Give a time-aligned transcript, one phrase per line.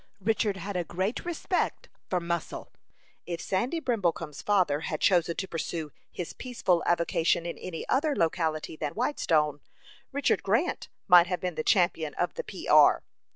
[0.23, 2.71] Richard had a great respect for muscle.
[3.27, 8.75] If Sandy Brimblecom's father had chosen to pursue his peaceful avocation in any other locality
[8.75, 9.59] than Whitestone,
[10.11, 13.03] Richard Grant might have been the champion of the "P.R."